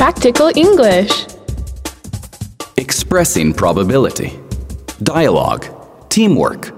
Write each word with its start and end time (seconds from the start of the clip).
Practical 0.00 0.50
English. 0.56 1.26
Expressing 2.78 3.52
probability. 3.52 4.40
Dialogue. 5.02 5.66
Teamwork. 6.08 6.74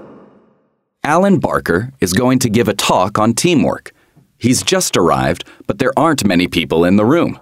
Alan 1.05 1.39
Barker 1.39 1.93
is 2.01 2.11
going 2.11 2.39
to 2.39 2.49
give 2.49 2.67
a 2.67 2.73
talk 2.73 3.17
on 3.17 3.33
teamwork. 3.33 3.93
He's 4.37 4.61
just 4.61 4.97
arrived, 4.97 5.45
but 5.67 5.79
there 5.79 5.97
aren't 5.97 6.27
many 6.27 6.49
people 6.49 6.83
in 6.83 6.97
the 6.97 7.05
room. 7.05 7.39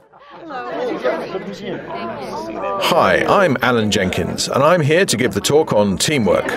Hi, 2.91 3.25
I'm 3.27 3.57
Alan 3.63 3.89
Jenkins, 3.89 4.49
and 4.49 4.61
I'm 4.61 4.81
here 4.81 5.07
to 5.07 5.17
give 5.17 5.33
the 5.33 5.41
talk 5.41 5.73
on 5.73 5.97
teamwork. 5.97 6.51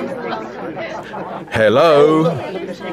Hello? 1.50 2.28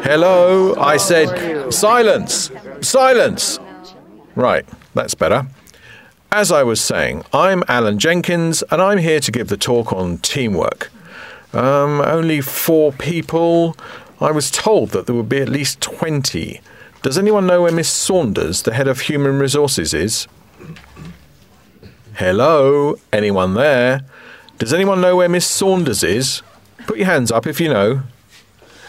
Hello? 0.06 0.76
I 0.76 0.96
said 0.96 1.74
silence! 1.74 2.50
Silence! 2.80 3.60
Right, 4.34 4.66
that's 4.94 5.14
better. 5.14 5.46
As 6.34 6.50
I 6.50 6.64
was 6.64 6.80
saying, 6.80 7.26
I'm 7.34 7.62
Alan 7.68 8.00
Jenkins, 8.00 8.64
and 8.72 8.82
I'm 8.82 9.00
here 9.00 9.20
to 9.20 9.32
give 9.34 9.50
the 9.50 9.58
talk 9.58 9.92
on 9.92 10.18
teamwork. 10.20 10.90
Um, 11.52 12.00
only 12.00 12.40
four 12.40 12.94
people. 12.94 13.76
I 14.22 14.32
was 14.32 14.50
told 14.50 14.92
that 14.92 15.08
there 15.08 15.16
would 15.16 15.28
be 15.28 15.42
at 15.42 15.50
least 15.50 15.82
20. 15.82 16.62
Does 17.02 17.18
anyone 17.18 17.48
know 17.48 17.64
where 17.64 17.72
Miss 17.74 17.90
Saunders, 17.90 18.62
the 18.62 18.74
head 18.74 18.88
of 18.88 19.02
human 19.02 19.40
resources, 19.40 19.94
is? 19.94 20.30
Hello? 22.14 22.96
Anyone 23.12 23.56
there? 23.56 24.06
Does 24.58 24.74
anyone 24.74 25.02
know 25.02 25.18
where 25.18 25.28
Miss 25.28 25.46
Saunders 25.46 26.02
is? 26.02 26.44
Put 26.88 26.96
your 26.96 27.08
hands 27.08 27.34
up 27.34 27.46
if 27.46 27.60
you 27.60 27.68
know. 27.68 28.04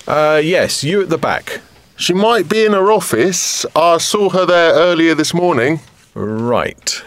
Uh, 0.06 0.40
yes, 0.40 0.84
you 0.84 1.02
at 1.02 1.08
the 1.08 1.18
back. 1.18 1.60
She 1.96 2.14
might 2.14 2.48
be 2.48 2.64
in 2.64 2.72
her 2.72 2.92
office. 2.92 3.66
I 3.74 3.98
saw 3.98 4.28
her 4.30 4.46
there 4.46 4.74
earlier 4.74 5.16
this 5.16 5.34
morning. 5.34 5.80
Right. 6.14 7.02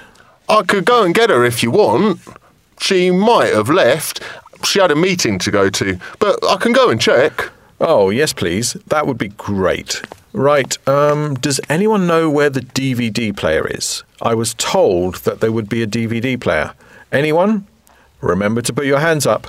I 0.48 0.64
could 0.64 0.86
go 0.86 1.04
and 1.04 1.14
get 1.14 1.30
her 1.30 1.44
if 1.44 1.64
you 1.64 1.72
want. 1.72 2.20
She 2.80 3.12
might 3.12 3.54
have 3.54 3.70
left. 3.70 4.22
She 4.64 4.80
had 4.80 4.92
a 4.92 4.96
meeting 4.96 5.40
to 5.40 5.52
go 5.52 5.70
to, 5.70 6.00
but 6.20 6.38
I 6.46 6.58
can 6.58 6.74
go 6.74 6.90
and 6.90 7.00
check. 7.00 7.50
Oh, 7.80 8.10
yes, 8.10 8.34
please. 8.34 8.74
That 8.88 9.06
would 9.08 9.18
be 9.18 9.30
great. 9.30 10.02
Right, 10.34 10.78
um, 10.88 11.36
does 11.36 11.62
anyone 11.70 12.08
know 12.08 12.30
where 12.30 12.50
the 12.50 12.60
DVD 12.60 13.36
player 13.36 13.66
is? 13.68 14.04
I 14.22 14.34
was 14.34 14.54
told 14.54 15.16
that 15.24 15.40
there 15.40 15.52
would 15.52 15.70
be 15.70 15.82
a 15.82 15.88
DVD 15.88 16.40
player. 16.40 16.74
Anyone? 17.12 17.68
Remember 18.20 18.62
to 18.62 18.74
put 18.74 18.86
your 18.86 19.00
hands 19.00 19.26
up. 19.26 19.48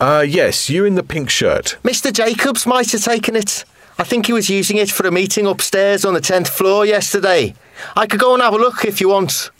Uh, 0.00 0.24
yes, 0.26 0.68
you 0.68 0.84
in 0.84 0.96
the 0.96 1.02
pink 1.02 1.30
shirt. 1.30 1.76
Mr. 1.82 2.12
Jacobs 2.12 2.66
might 2.66 2.90
have 2.90 3.02
taken 3.02 3.36
it. 3.36 3.64
I 3.98 4.04
think 4.04 4.26
he 4.26 4.32
was 4.32 4.50
using 4.50 4.76
it 4.76 4.90
for 4.90 5.06
a 5.06 5.12
meeting 5.12 5.46
upstairs 5.46 6.04
on 6.04 6.14
the 6.14 6.20
10th 6.20 6.48
floor 6.48 6.86
yesterday. 6.86 7.54
I 7.96 8.06
could 8.06 8.20
go 8.20 8.34
and 8.34 8.42
have 8.42 8.54
a 8.54 8.58
look 8.58 8.84
if 8.84 9.00
you 9.00 9.08
want. 9.08 9.50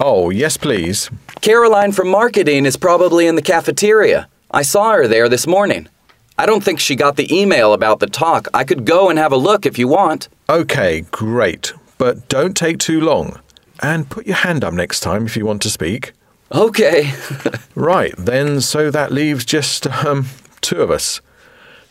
Oh, 0.00 0.30
yes, 0.30 0.56
please. 0.56 1.10
Caroline 1.40 1.92
from 1.92 2.08
marketing 2.08 2.66
is 2.66 2.76
probably 2.76 3.26
in 3.26 3.34
the 3.34 3.42
cafeteria. 3.42 4.28
I 4.50 4.62
saw 4.62 4.92
her 4.92 5.08
there 5.08 5.28
this 5.28 5.46
morning. 5.46 5.88
I 6.38 6.46
don't 6.46 6.62
think 6.62 6.78
she 6.78 6.94
got 6.94 7.16
the 7.16 7.34
email 7.36 7.72
about 7.72 7.98
the 7.98 8.06
talk. 8.06 8.46
I 8.54 8.62
could 8.62 8.84
go 8.84 9.10
and 9.10 9.18
have 9.18 9.32
a 9.32 9.36
look 9.36 9.66
if 9.66 9.76
you 9.76 9.88
want. 9.88 10.28
Okay, 10.48 11.00
great. 11.10 11.72
But 11.98 12.28
don't 12.28 12.56
take 12.56 12.78
too 12.78 13.00
long. 13.00 13.40
And 13.82 14.08
put 14.08 14.26
your 14.26 14.36
hand 14.36 14.62
up 14.64 14.72
next 14.72 15.00
time 15.00 15.26
if 15.26 15.36
you 15.36 15.44
want 15.44 15.62
to 15.62 15.70
speak. 15.70 16.12
Okay. 16.52 17.12
Right, 17.74 18.12
then, 18.18 18.60
so 18.60 18.90
that 18.90 19.12
leaves 19.12 19.44
just 19.44 19.86
um, 19.86 20.26
two 20.60 20.80
of 20.82 20.90
us. 20.90 21.20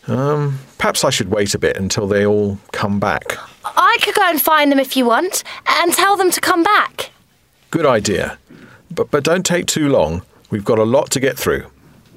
Um, 0.06 0.58
perhaps 0.76 1.02
I 1.02 1.08
should 1.08 1.30
wait 1.30 1.54
a 1.54 1.58
bit 1.58 1.78
until 1.78 2.06
they 2.06 2.26
all 2.26 2.58
come 2.72 3.00
back. 3.00 3.38
I 3.64 3.96
could 4.02 4.14
go 4.14 4.28
and 4.28 4.40
find 4.40 4.70
them 4.70 4.78
if 4.78 4.94
you 4.98 5.06
want 5.06 5.44
and 5.66 5.94
tell 5.94 6.18
them 6.18 6.30
to 6.30 6.42
come 6.42 6.62
back. 6.62 6.97
Good 7.70 7.86
idea. 7.86 8.38
But, 8.90 9.10
but 9.10 9.24
don't 9.24 9.44
take 9.44 9.66
too 9.66 9.88
long. 9.88 10.22
We've 10.50 10.64
got 10.64 10.78
a 10.78 10.84
lot 10.84 11.10
to 11.10 11.20
get 11.20 11.38
through. 11.38 11.66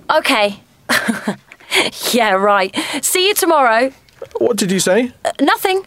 Okay. 0.10 0.62
yeah, 2.12 2.32
right. 2.34 2.76
See 3.02 3.28
you 3.28 3.34
tomorrow. 3.34 3.92
What 4.38 4.58
did 4.58 4.72
you 4.72 4.80
say? 4.80 5.11
Uh, 5.26 5.32
nothing. 5.42 5.86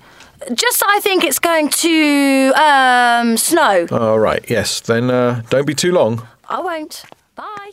Just 0.53 0.83
I 0.87 1.01
think 1.01 1.25
it's 1.25 1.39
going 1.39 1.71
to 1.71 2.53
um, 2.57 3.37
snow. 3.37 3.87
All 3.91 4.19
right, 4.19 4.45
yes, 4.49 4.81
then 4.81 5.11
uh, 5.11 5.43
don't 5.49 5.67
be 5.67 5.75
too 5.75 5.93
long. 5.93 6.27
I 6.49 6.61
won't. 6.61 7.05
Bye. 7.35 7.71